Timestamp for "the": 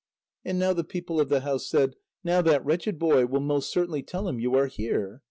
0.73-0.83, 1.29-1.41